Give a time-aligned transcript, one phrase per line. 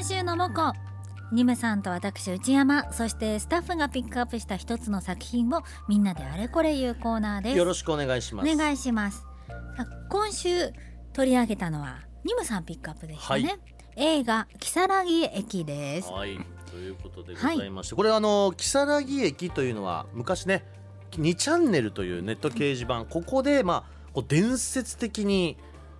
[0.00, 0.72] 今週のモコ。
[1.30, 2.90] ニムさんと私内山。
[2.90, 7.58] そしてスタッフがピックアップした一つの作品をみんなであれこれ言うコーナーです。
[7.58, 8.50] よろしくお願いします。
[8.50, 9.26] お願いします。
[10.08, 10.72] 今週
[11.12, 13.58] 取り上げたのはニムさんピックアップでしたね、はい。
[13.96, 16.10] 映画如月駅です。
[16.10, 16.38] はい。
[16.70, 20.64] ということでございまして、これあの如月駅というのは昔ね
[21.10, 23.04] 2チャンネルというネット掲示板。
[23.04, 25.58] ここでまあこう伝説的に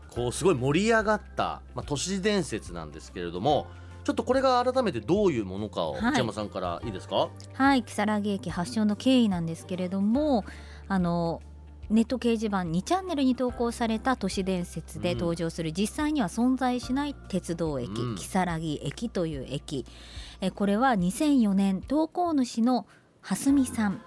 [0.08, 3.66] こうすごい盛り上がった、まあ、都市伝説なんですけれども
[4.04, 6.12] ちょっとこれが改めてどういうものかをはい。
[6.12, 10.44] 内山さんからいいですか、はい如月駅発祥の経緯なんですけれども
[10.88, 11.42] あの
[11.90, 15.18] ネット掲示板2チャンネルに投稿された都市伝説でうん。
[15.18, 18.14] 登場する実際には存在しない鉄道駅うん。
[18.14, 19.86] 如月駅という駅。
[20.40, 22.86] えこれは2004年投稿主の
[23.20, 24.00] 蓮見さん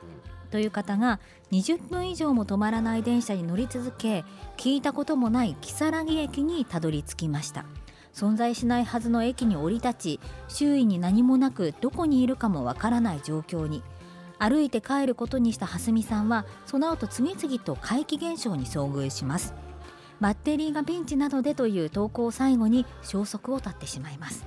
[0.50, 1.20] という方が
[1.52, 4.23] 20分以上も止まらない電車に乗り続け
[4.56, 7.66] 聞いたこともない如月駅にたどり着きました
[8.14, 13.83] 存在しないはずの駅に降り立ち周囲に何もなくどこにいるかもわからない状況に。
[14.39, 19.53] 歩いて帰ることにした蓮見さんはその後次々と怪奇現象に遭遇します。
[20.19, 24.45] バッテリーがピンチなどでという投稿を最後に消息を絶ってしまいます。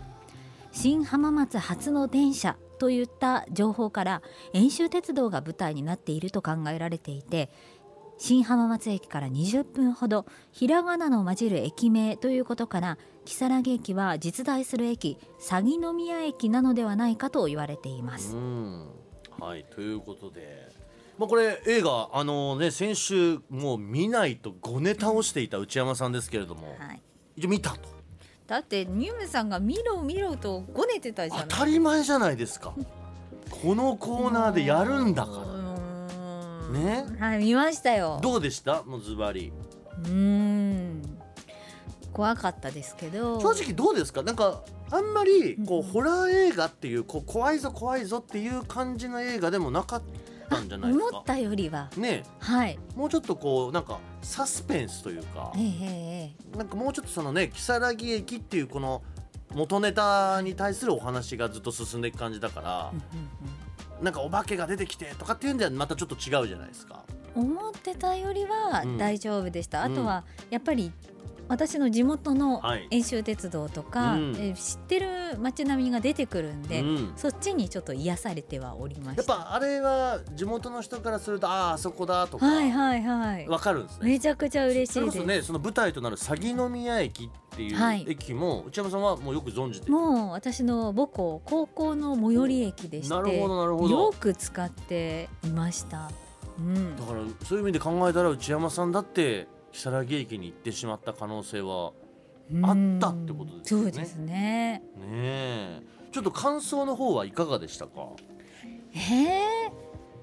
[0.70, 4.22] 新浜松初の電車といった情報から
[4.52, 7.50] 遠州鉄道が舞台になっていると考えられていて
[8.18, 12.98] 新浜松駅から20分ほどひらがなの混じる駅名ということから
[13.34, 18.36] 如月駅は実在する駅鷺宮駅なのではないかと言われています。
[18.36, 18.88] うん。
[19.40, 20.68] はいということで、
[21.18, 27.02] まあ、これ映画あのね先週もう見ないとごネタをしていた内山さんですけれども、はい。
[27.36, 27.80] 一応見たと。
[28.46, 31.46] だってニュームさんが見ろ見ろとごねてたじゃない。
[31.48, 32.72] 当たり前じゃないですか。
[33.50, 35.36] このコーナーでやるんだから。
[36.72, 37.06] らね。
[37.18, 38.20] はい見ましたよ。
[38.22, 38.82] どうでした？
[38.84, 39.52] もうズバリ。
[39.98, 40.55] うーん
[42.16, 43.40] 怖かったですけど。
[43.40, 44.22] 正直どうですか？
[44.22, 45.82] なんかあんまりこう、うん。
[45.82, 50.02] ホラー映画っていうこう怖いぞ怖いぞっていう感じの映画でもなかっ
[50.48, 51.06] たんじゃないですか？
[51.08, 51.90] 思ったよりは。
[51.96, 52.24] ね。
[52.38, 52.78] はい。
[52.80, 55.52] えもうちょっとこうなんかサスペンスというか。
[55.56, 59.02] ええええなんかもうちょっとそのね如月駅っていうこの
[59.54, 62.98] 元ネタに対するお話がずっと進んでいく感じだからうん
[63.98, 67.04] うんなんかお化けが出てきてとかっていうんじゃまたちょっと違うじゃないですか。
[67.10, 68.96] うん思ってたよりはうん。
[68.98, 70.90] 大丈夫でした、うんあとはやっぱり
[71.48, 72.88] 私の地元のはい。
[72.90, 74.36] 遠州鉄道とか、うん。
[74.36, 77.12] え知ってる街並みが出てくるんで、うん。
[77.16, 83.48] そっちにちょっと癒されてはおりましたやっぱあれは地元の人からするとあああそこだとかはいはいはい。
[83.48, 84.10] わかるんですね。
[84.10, 84.92] めちゃくちゃ嬉しいです。
[84.94, 88.04] それこそねその舞台となる鷺宮駅っていうはい。
[88.08, 89.92] 駅も内山さんはもうよく存じてる？
[89.92, 94.04] もう私の母校高校の最寄り駅でしてなるほどなるほど。
[94.06, 96.10] よく使っていました、
[96.58, 96.96] うん。
[96.96, 101.92] だ、からそういう意味で考えたら内山さんだって如月駅に行ってしまった可能性は
[102.62, 103.84] あったってことですよね。
[103.84, 104.26] そうですね。
[104.32, 104.82] ね
[105.12, 105.82] え。
[106.12, 108.08] ちょっと感想の方はいかがでしたか？
[108.94, 109.72] えー、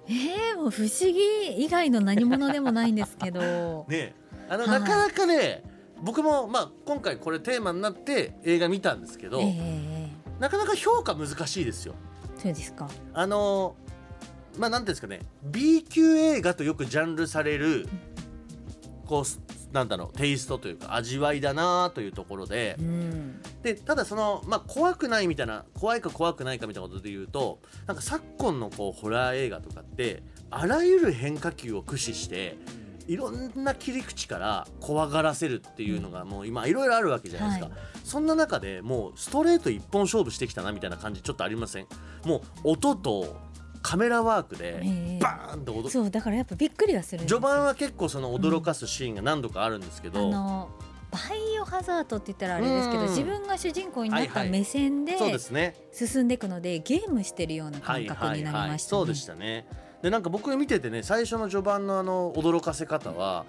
[0.07, 3.85] えー、もう不思議以外の何者でもないんですけど。
[3.89, 4.15] ねえ。
[4.49, 4.79] あの、はい。
[4.81, 5.63] なかなかね
[6.01, 10.09] 僕もまあ今回これテーマになって映画見たんですけど、ええ
[10.39, 11.93] なかなか評価難しいですよ。
[12.37, 12.89] そうですか。
[13.13, 13.75] あの
[14.57, 15.21] まあなんていうんですかね。
[15.43, 17.87] B 級映画とよくジャンルされる
[19.13, 19.39] こうす
[19.71, 23.41] なんだろうテイストというか味わいだなというところでうん。
[23.61, 32.57] でただその、まあ、怖くないみたいな怖いか怖くないかみたいなことで言うとなんか昨今のこうホラー映画とかってあらゆる変化球を駆使して
[33.07, 37.79] いろんな切り口から怖がらせるっていうのがもう今いろいろあるわけじゃないですか、はい。
[38.03, 41.87] そんな中でもうストレート一本勝負してきたなみたいな感じちょっとありません？
[42.25, 43.35] もう音と
[43.83, 45.19] カメラワークでええ。
[45.21, 50.69] バーンと驚そうだからやっぱびっくりはする序盤は結構その驚かすシーンが何度かあるんですけあど、の
[51.11, 53.09] バイオハザードって言ったらあれですけどうん。
[53.09, 54.49] 自分が主人公になったはいはい。
[54.49, 55.15] 目線で
[55.91, 58.99] 進んでいくのでゲームしてるような感覚になりましたね。
[58.99, 59.67] そうでしたね。
[60.01, 63.45] でなんか僕見ててね最初の序盤のあの驚かせ方は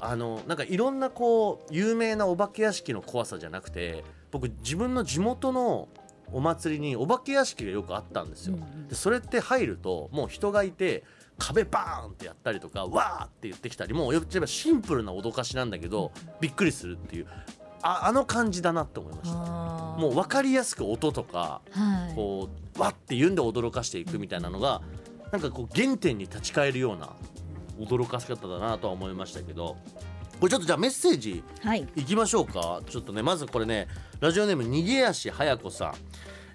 [0.00, 5.88] あのなんかいろんなこう有名なお化け屋敷の怖さじゃなくて僕自分の地元の
[6.32, 8.56] お祭りにお化け屋敷がよくあったんですよ、
[8.88, 11.04] でそれって入るともう人がいて
[11.38, 17.26] 壁バーンってやったりとかわーって言ってきたりもう言っちゃえばシンプルな脅かしなんだけどびっくりするっていう
[17.80, 19.36] ああの感じだなって思いました。
[19.36, 22.14] もう分かりやすく音とかはい。
[22.14, 24.82] こうわって言うんで驚かしていくみたいなのが
[25.32, 27.10] なんかこう原点に立ち返るような
[27.78, 29.76] 驚かせ方だなとは思いましたけど
[30.40, 31.86] これちょっとじゃあメッセージはい。
[31.96, 32.80] いきましょうか。
[32.88, 33.88] ちょっとねまずこれね
[34.20, 35.94] ラジオネーム逃げ足早子さん。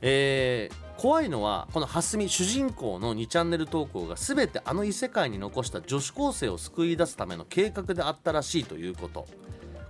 [0.02, 9.26] えー怖いのはこの蓮見主人公の2チャンネル投稿が全てあの異世界に残した女子高生を救い出すための計画であったらしいということ。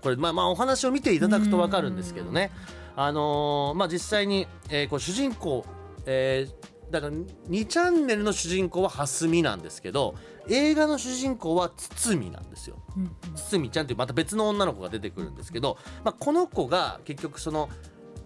[0.02, 2.52] これまあまあお話を見ていただくと分かるんですけどね。
[2.96, 5.66] あのーまあ実際に、えーこう主人公、
[6.06, 10.14] えーだから2チャンネルの主人公は蓮見なんですけど
[10.48, 12.78] 映画の主人公は堤なんですよ。
[12.96, 13.12] うんうん。
[13.36, 17.68] 堤ちゃんというまた別の女の子が出てくるんですけど、まあ、この子が結局その、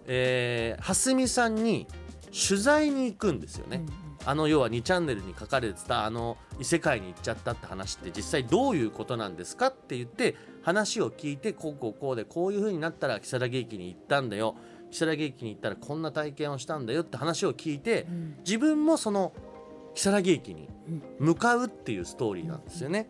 [0.06, 1.86] えー、蓮見さんに
[2.26, 3.86] 取材に行くんですよね。
[4.26, 14.56] あの要は2チャンネルに書かれてたあの異世界に行っちゃったって話って実際どういうことなんですかって言って話を聞いてこうこうこうでこういう風になったら如月駅に行ったんだよ
[14.90, 19.32] 如月駅に行ったらこんな体験をしたんだよって話を聞いてうん自分もその
[19.94, 20.68] 如月駅に
[21.18, 23.08] 向かうっていうストーリーなんですよね。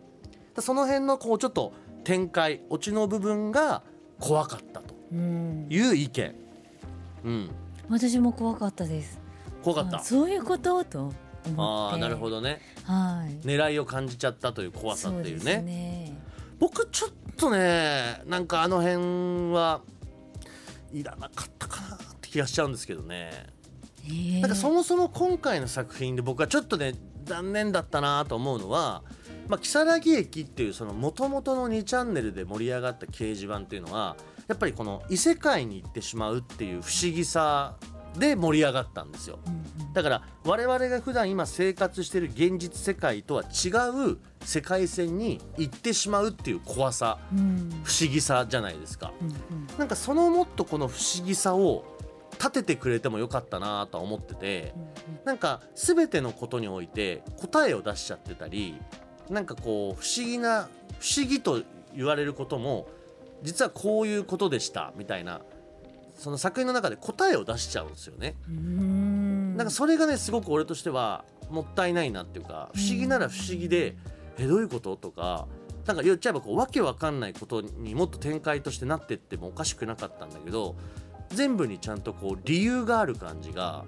[0.55, 1.73] だその辺のこうちょっと
[2.03, 3.83] 展開オチの部分が
[4.19, 6.35] 怖かったとうんいう意見。
[7.25, 7.49] うん、
[7.89, 9.19] 私も怖かったです
[9.63, 9.97] 怖かった？
[9.97, 9.99] あ。
[10.03, 10.83] そういうこと？
[10.83, 11.19] と思って
[11.57, 12.61] ああなるほどどね。
[12.83, 15.61] はい狙いを感じちゃったという怖さっていうそうですね。
[15.61, 16.17] ね
[16.59, 19.81] 僕ちょっとねなんかあの辺は
[20.91, 23.47] いらなかったかなって気がしちゃうんですけどね。
[24.05, 26.93] えーなんかそもそも今回の作品で僕はちょっとね
[27.25, 29.03] 残念だったなと思うのは、
[29.47, 34.15] まあ、如月駅っていうその元々の2チャンネルで盛り上がった掲示板っていうのは
[34.47, 37.75] やっぱりこの異世界に行ってしまうっていう不思議さ
[38.17, 39.39] で盛り上がったんですよ。
[39.45, 39.59] うん
[39.91, 43.69] だから我々が普段今生活している現実世界とは違
[44.11, 49.11] う世界線に行ってしまうっていう怖さうんうん不思議さじゃないですか。
[49.21, 51.83] うんなんかそのもっとこの不思議さを
[52.33, 54.73] 立ててくれてもよかったなとは思ってて
[55.25, 58.79] なんか全てのことにおいて答えを出しちゃってたり
[59.29, 60.69] なんかこう不思議な
[60.99, 61.61] 不思議と
[61.95, 62.87] 言われることも
[63.43, 65.41] 実はこういうことでしたみたいな
[66.19, 68.35] その作品の中で答えを出しちゃうんですよね。
[68.51, 73.95] んなんかそれがねすごく俺としてはもったいないなっていうか不思議なら不思議で
[74.37, 74.95] えどういうこと？
[74.97, 75.47] とか
[75.87, 80.75] なんか言っちゃえばこうわけわかんないことにもっと展開としてなってってもおかしくなかったんだけど
[81.29, 83.85] 全部にちゃんとこう理由がある感じが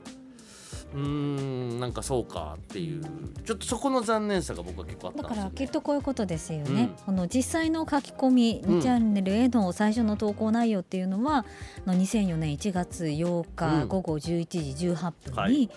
[0.94, 3.04] うーんなんかそうかっていう。
[3.46, 6.88] ちょっとそこの残念さが僕は結構あっただんですよ、ね、からきっとこういうことですよね、うん。
[7.06, 11.46] この実際の書き込みうん2チャンネルへの最初の投稿内容っていうのは、
[11.86, 13.88] あの2004年1月8日うん。
[13.88, 14.46] 午後11
[14.76, 15.70] 時18分に、はい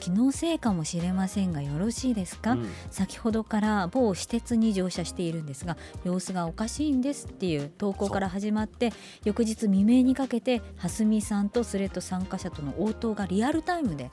[0.00, 2.68] 気のせいかもしれませんがよろしいですか、うん。
[2.90, 8.92] 先ほどから某私鉄に乗車しているんですが様子がおかしいんですっていう投稿から始まって
[9.24, 14.10] 翌日未明にかけて蓮見さんとスレッド参加者との応答がリアルタイムで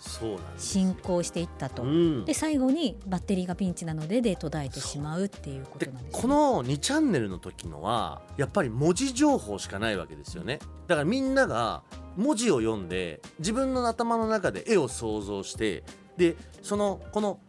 [0.57, 1.84] 進行していったと。
[1.84, 2.25] うん。
[2.25, 10.60] で最後にバッテリーがピンチなのでで途絶えてしまうっていうことでなんです、ね、この2チャンネルの時のはやっぱり文字情報しかないわけですよね。
[10.88, 11.84] だからみんなが
[12.18, 15.84] 文字を読んで自分の頭の中で絵を想像して
[16.18, 17.40] でそのこの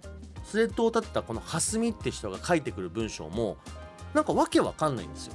[0.44, 3.56] スレッドを立てたこの蓮見って人が書いてくる文章も
[4.14, 5.34] なんかわけわかんないんですよ。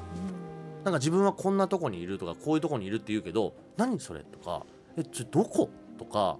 [0.83, 4.65] なんか自分はこんなとこにいるとかこういうとこにいるって言うけど何それとか
[4.97, 5.69] えちょどこ？
[5.97, 6.37] とか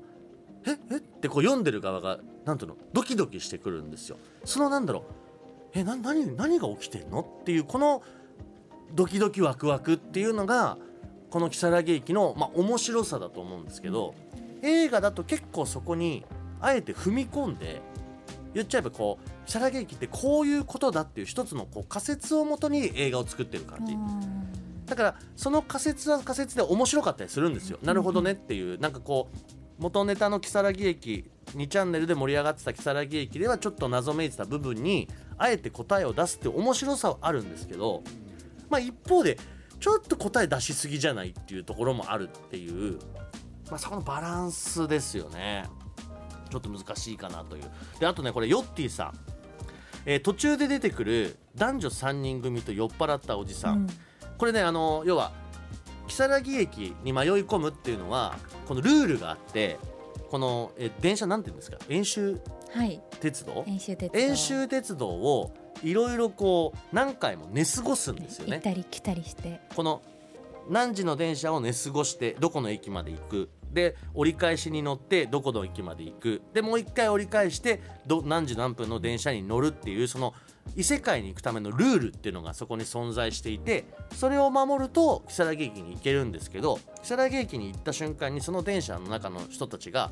[0.66, 0.98] ええ？
[0.98, 4.18] ってこう読んでる側がなんていうのドキドキしてくるんですよ。
[4.44, 5.04] そのなんだろう
[5.76, 7.22] えな何何が起きてんの？
[7.22, 8.04] っていうこの
[8.94, 10.78] ドキドキワクワクっていうのが
[11.34, 14.14] この如月駅の、まあ、面白さだと思うんですけど
[14.62, 16.24] 映画だと結構そこに
[16.62, 17.82] あえて踏み込んで
[18.54, 23.98] 言っちゃえばこう如月駅ってこういうことだっていう一つのこう仮説をもとに映画を作ってる感じ
[24.86, 27.80] だからその仮説は仮説で面白かったりするんですよ。
[27.82, 28.80] なるほどねっていう。
[28.80, 29.38] なんかこう
[29.80, 38.04] 元ネタの如月駅2チャンネルで盛り上がってた如月駅ではちょっと謎めいてた部分にあえて答えを出すって面白さはあるんですけど、
[38.70, 39.40] まあ、一方で
[39.84, 43.00] ちょっと答え出しすぎじゃないっていうところもあるっていう、
[43.70, 45.66] まあ、そこのバランスですよね。
[46.50, 47.64] ちょっと難しいかなという。
[48.00, 49.14] であとねこれヨッティさん、
[50.06, 53.88] えー途中で出てくる男女3人組と酔っ払ったおじさん、うん。
[54.38, 55.34] これねあの要は
[56.08, 59.80] 如月駅に迷い込むっていうのはこのルールがあって
[60.30, 61.78] このえ電車なんて言うんですか？
[61.90, 62.40] 遠州
[62.74, 63.02] はい。
[63.20, 63.66] 鉄道？
[63.68, 64.18] 演習鉄道。
[64.18, 68.62] 遠州鉄道をいろいろこう何回も寝過ごすんですよ行っね。
[68.62, 69.60] たり来たりして。
[69.76, 70.02] この
[70.70, 73.50] 何時の電車を寝過ごしてどこの駅まで行く。
[73.74, 76.42] で折り返しに乗ってどこの駅まで行く。
[76.54, 80.34] でもう一回折り返してど何時何分の電車に乗るっていうその
[80.76, 83.86] 異世界に行くためのルールっていうのがそこに存在していて
[84.16, 90.12] それを守ると如月駅に行けるんですけど如月駅に行った瞬間にその電車の中の人たちが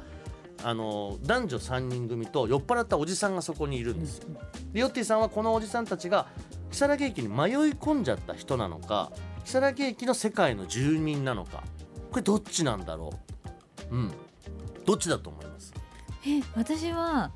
[0.64, 4.30] あの男女3人組と酔っ払ったおじさんがそこにいるんですよ。
[4.72, 6.28] でヨッティさんはこのおじさんたちが
[6.72, 7.36] 如月駅に迷い
[7.74, 9.12] 込んじゃった人なのか
[9.46, 11.64] 如月駅の世界の住人なのか
[12.12, 13.12] これどっちなんだろ
[13.92, 13.96] う？
[13.96, 14.12] うん。
[14.86, 15.74] どっちだと思います？
[16.28, 17.32] え私は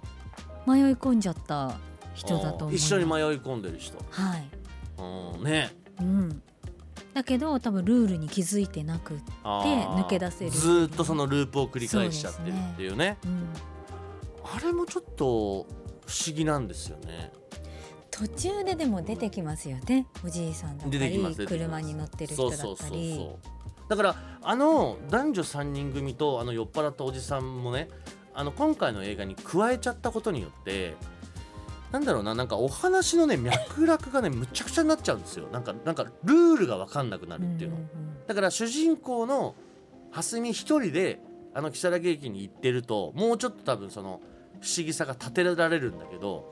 [0.68, 1.78] 迷い込んじゃった
[2.14, 3.98] 人だと一緒に迷い込んでる人。
[4.10, 4.50] はい。
[4.98, 5.72] うんね。
[6.00, 6.42] うん
[7.16, 10.04] だけど多分ルールに気づいてなくあでー。
[10.04, 10.52] 抜け出せる。
[10.52, 13.18] ずーっとそのループを繰り返しちゃってるっていうね。
[13.24, 13.48] うん、
[14.44, 15.66] あれもちょっと不思
[16.36, 17.32] 議なんですよね。
[18.12, 20.08] 途中ででも出てきますよね。
[20.26, 23.30] おじいさんだったり車に乗ってる人だったり。
[23.88, 27.88] だからあの男女3人組とあの酔っ払ったおじさんもね
[28.34, 30.96] あの今回の映画に加えちゃったことによって
[31.92, 35.48] なんだろうななんかお話のね脈絡がねむちゃくちゃになっちゃうんですよ。
[35.52, 37.78] なんかなんかルールが分かんなくなるっていうの、
[38.28, 39.56] だから主人公の
[40.12, 41.20] 蓮見一人で
[41.54, 44.20] あの如月駅に行ってるともうちょっと多分その
[44.62, 46.52] 不思議さが立てられるんだけど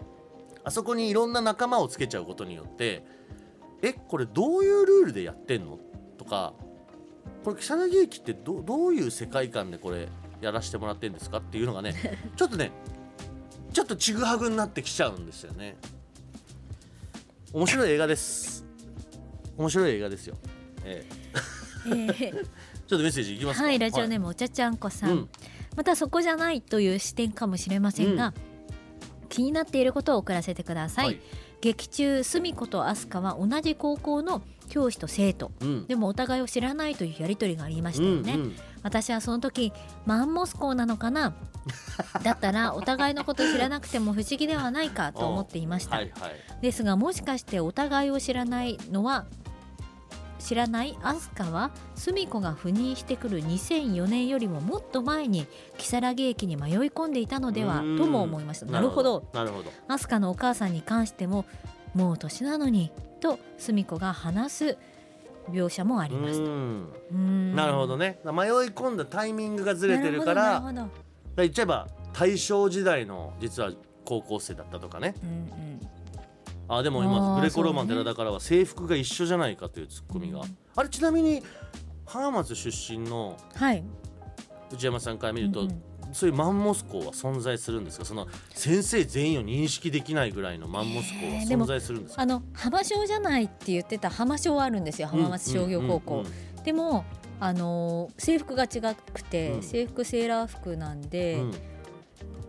[0.64, 3.04] あそこにいろんな仲間をつけちゃうことによって
[3.82, 5.78] えこれどういうルールでやってんの？
[6.18, 6.54] とか
[7.44, 10.08] これ如月駅ってどどういう世界観でこれ
[10.40, 11.38] やらせてもらってんですか？
[11.38, 11.94] っていうのがね
[12.38, 12.72] ちょっとね
[13.74, 15.76] ちょっとちぐはぐになってきちゃうんですよね。
[17.52, 18.66] 面白い映画です。
[19.58, 20.36] 面白い映画ですよ、
[20.86, 21.06] え
[21.86, 21.90] え。
[21.90, 22.48] えー
[22.86, 23.66] ちょっとメッセージいきますか。
[23.66, 25.30] はいラジオネームおちゃちゃんこさん、うん。
[25.76, 28.34] またそこじゃないという視点かもしれませんが、
[29.30, 31.20] 気になっていることを送らせてください、はい。
[31.62, 35.86] 劇中すみ子と飛鳥は同じ高校の教師と生徒うん。
[35.86, 39.72] でもお互いを知らないというやり取りがありましたよね、うんうん私はその時
[40.06, 41.34] マンモス校なのかな？
[42.22, 46.32] だったらお互いのこと知らなくても不思議ではないかと思っていました、はいはい。
[46.62, 49.26] ですがもしかしてお互いを知らないのは
[50.38, 59.30] 知らない飛鳥は澄子が赴任してくる2004年よりももっと前に如月駅に迷い込んでいたのではうんとも思いましたなるほど。
[59.32, 59.72] なるほど。
[59.88, 61.46] 飛鳥のお母さんに関しても
[61.96, 62.92] もう年なのに
[63.24, 64.78] と澄子が話す
[65.50, 66.42] 描写もあります。
[66.42, 68.20] なるほどね。
[68.26, 68.32] 迷い
[68.72, 70.62] 込んだタイミングがずれてるから、
[71.38, 73.72] 言っちゃえば大正時代の実は
[74.04, 75.16] 高校生だったとかね。
[75.22, 75.80] どうんうん。
[76.68, 80.40] あでも今グレコローマン寺田からは制服が一緒じゃないかというツッコミが。
[80.40, 80.58] うん。
[80.76, 81.42] あれちなみに
[82.06, 83.84] 浜松出身のはい。
[84.72, 88.06] 内山さんから見ると、うんうんそういうマンモス校は存在するんですか？
[88.06, 96.24] その先生全員を認識できないぐらいのマンモス校は存在するんですか、あの浜小じゃないって言ってた浜小はあるんですよ浜松商業高校、
[96.64, 97.06] でも
[97.40, 99.64] あのー制服が違くて、うん。
[99.64, 101.54] 制服セーラー服なんで、うん。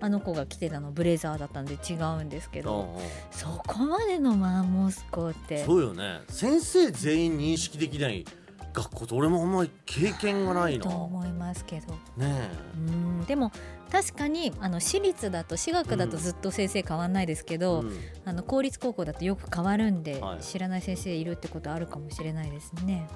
[0.00, 5.64] あの子が着てたのブレザーだったんで違うんですけど、そこまでのマンモス校って。
[5.64, 6.20] そうよね。
[6.28, 8.26] 先生全員認識できない
[8.74, 10.84] 学校って俺もあんまり経験がないな。
[10.84, 11.94] と思いますけど。
[12.16, 13.50] ねうんでも
[13.90, 17.96] 確かにあの私立だと私学だとずっと先生変わんないですけえ、ど、うん。
[18.24, 20.40] あの公立高校だとよく変わるんで、はい。
[20.40, 23.08] 知らない先生いるってことあるかもしれないですね。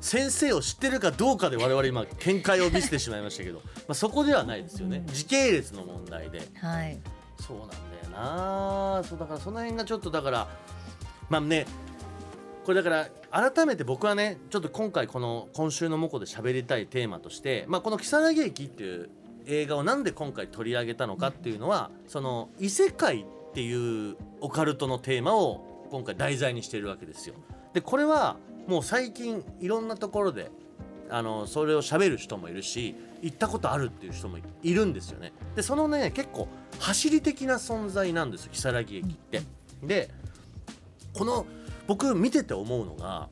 [0.00, 5.14] 先生を知ってるかどうかで我々今見解を見せてしまいましたけどまあそこではないですよね、うん。
[5.14, 6.38] 時系列の問題で。
[6.38, 6.98] うんはい、
[7.40, 9.02] そうなんだよな。
[9.04, 10.48] そうだからその辺がちょっとだから
[11.30, 11.66] まあね
[12.64, 19.10] これだから改めて僕はねちょっと今回この今週の「モコ」で喋りたいテーマとして、まあ、この「如月駅」っていう
[19.46, 27.34] 映画をなんで今回取り上げたのかっていうのは、その異世界っていうオカルトのテーマを今回題材にしているわけですよ。
[27.74, 30.50] でこれはもう最近いろんなところで
[31.10, 35.32] あのそれを喋る人もいるし行ったことあるっていう人もいるんですよね。
[35.54, 39.42] でそのね結構走り的な存在なんですよ如月駅って。
[39.82, 40.08] で
[41.12, 41.46] この
[41.86, 43.28] 僕見てて思うのが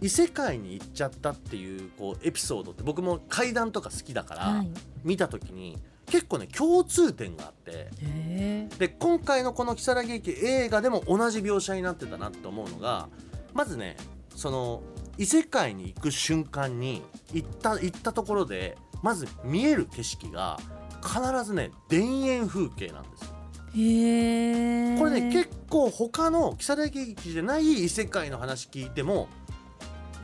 [0.00, 4.70] 異世界に行っちゃったっていうこうエピソードって僕も怪談とか好きだから、はい、
[5.04, 13.08] 見た時に結構ね共通点があってへで今回のこの如月駅映画でも同じ描写になってたなと思うのが
[13.52, 13.96] まずね
[14.34, 14.82] その
[15.18, 17.02] 異世界に行く瞬間に
[17.32, 20.58] 行った行ったところでまず見える景色が
[21.02, 23.29] 必ずね田園風景なんです
[23.74, 23.82] よ。
[23.82, 29.28] えこれね結構他の如月駅じゃない異世界の話聞いても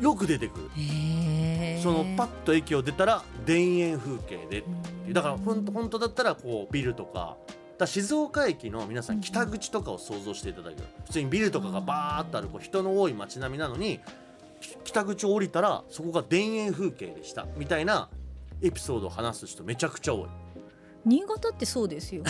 [0.01, 0.71] よく出てくる。
[1.83, 4.65] そのパッと駅を出たら田園風景で
[5.07, 5.11] う。
[5.11, 5.13] ん。
[5.13, 7.37] だからほんと本当だったらこうビルとか
[7.79, 9.19] だ静岡駅の皆さうん。
[9.21, 10.83] ん北口とかを想像していただける。
[11.05, 14.01] 普通にビルとかがバーっとあるこう人の多い街並みなのに
[14.61, 17.47] き北口を降りたらそこが田園風景でした。
[17.57, 18.09] みたいな
[18.63, 20.29] エピソードを話す人めちゃくちゃ多い
[21.07, 22.25] 新潟ってそうですよ。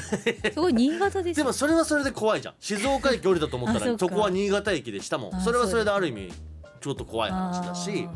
[0.53, 1.41] すごい新潟です。
[1.41, 2.55] よでもそれはそれで怖いじゃん。
[2.61, 5.35] 静岡駅降りたと思ったらそこは新潟駅でしたもん。
[5.35, 6.33] あそれはそれである意味
[6.81, 8.07] ちょっと怖い話だし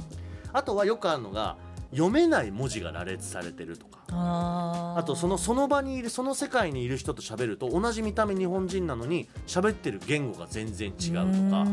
[0.52, 1.56] ああとはよくあるのが
[1.92, 4.00] 読めない文字が羅列されてるとか。
[4.08, 4.98] ー。
[4.98, 11.64] あとそのその場にいるその世界にいる人と喋ると同じ見た目日本人なのに喋ってる言語が全然違うとか。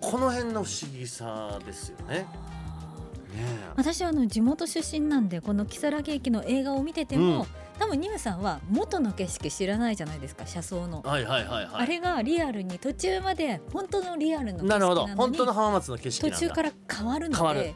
[0.00, 2.26] この辺の不思議さですよね。
[3.36, 3.42] ね。
[3.76, 7.46] 私はあの地元出身なんでこの如月駅の映画を見てても、うん。
[7.78, 11.68] 多分ニムさんは元の景色知らないじゃないですか車窓の、はいはいはいはい。
[11.72, 15.06] あれがリアルに途中まで本当のリアルの景色なるほど。
[15.08, 17.74] 本当の浜松の景色途中から変わるので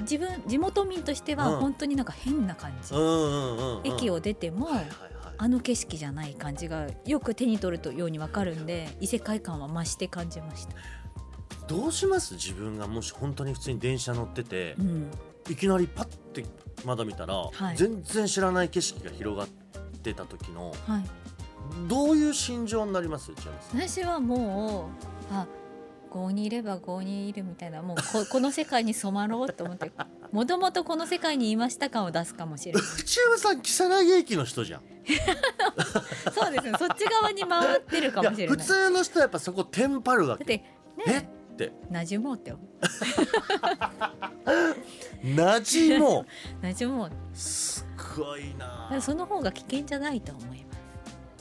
[0.00, 1.60] 自分地元民としてはうん。
[1.60, 5.12] 本当になんか変な感じ、うんうんうん、うん、駅を出ても、はいはいはい。
[5.38, 10.74] あの景色じゃない感じがよく手に取るようにわかるんで異世界感は増して感じました、
[11.68, 12.34] どうします？
[12.34, 15.10] 自分がもし本当に普通に電車乗っててう、ん、
[15.48, 16.44] いきなりパッて
[16.84, 17.76] 窓見たら、はい。
[17.76, 19.48] 全然知らない景色が広がっ
[20.02, 21.04] てた時のはい。
[21.88, 23.30] どういう心情になります？
[23.72, 24.90] 私はも
[25.30, 25.46] うあ
[26.10, 29.90] 5にいれば5にいるみたいなもうこ この世界に染まろうと思って
[30.30, 32.82] もともとこの世界にいました感を出すかもしれない。
[32.82, 34.82] 内山さん木更木駅の人じゃん。
[36.34, 36.72] そうですね。
[36.78, 38.56] そっち側に回ってるかもしれない。
[38.56, 40.44] 普通の人はやっぱそこテンパるわけ。
[40.44, 40.64] だって
[41.06, 41.10] え。
[41.10, 41.72] ねって。
[41.90, 42.66] 馴染もうって思う
[45.24, 46.26] 馴染も
[46.62, 47.10] 馴染もう。
[47.32, 48.88] すごいな。
[48.90, 50.72] らその方が危険じゃないと思います。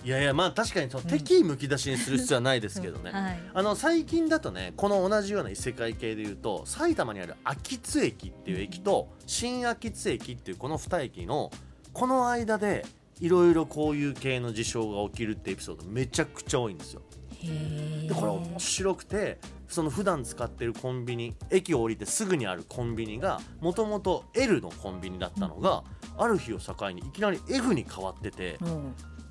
[0.04, 1.10] いやいやまあ確かにそのうん。
[1.10, 3.40] 敵意むき出しにする必要はないですけどね、はい。
[3.54, 11.52] あの最近だとねこの同じような異世界系でいうと埼玉にある秋津駅っていう駅と新秋津駅っていうこの2駅の
[11.94, 12.86] この間で
[13.20, 17.04] いろいろこういう系の事象が起きるってエピソードめちゃくちゃ多いんですよ。
[17.44, 25.84] へでこれ面白くてその普段使ってるコンビニ駅を降りてすぐにあるコンビニがもともと L のコンビニだったのが、
[26.18, 28.58] ある日を境にいきなり F に変わってて。
[28.60, 28.82] もう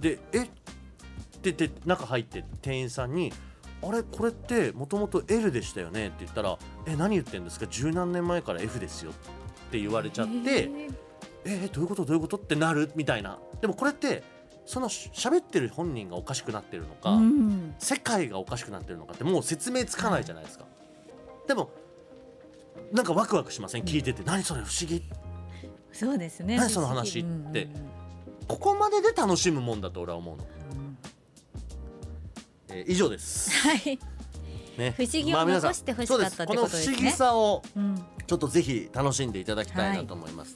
[0.03, 0.45] で「え？
[0.45, 0.49] っ?」
[1.43, 3.33] て言って中入って店員さんに
[3.83, 4.03] 「あれ？
[4.03, 7.67] これってもともと L でしたよね」って言ったら「え何言ってんですか？
[7.67, 9.15] 十何年前から F ですよ」っ
[9.71, 10.95] て言われちゃってへー
[11.45, 12.05] 「えどういうこと？
[12.07, 13.39] どういうこと?」ってなるみたいな。
[13.61, 14.23] でもこれって
[14.71, 17.75] そのし喋ってる本人がおかしくなってるのか、うん。
[17.81, 20.65] 世界がおかしくなってるのかってもう説明つかないじゃないですか。
[21.49, 21.71] でも
[22.93, 23.83] なんかワクワクしません？
[23.83, 25.03] 聞いてて「何それ不思議」
[25.93, 26.57] そうですね。
[26.57, 27.29] 何その話って。
[27.65, 27.91] うんうん
[28.51, 30.45] ここまでで楽しむもんだと俺は思うの。
[30.73, 30.99] うん。
[32.69, 33.51] えー以上です。
[33.69, 33.97] はい、
[34.77, 36.97] ね、不思議を残してほしかったことですね。
[36.97, 40.49] そうこの不思議さをうん、ちょっとぜひ楽しんでいただきたいなと思います。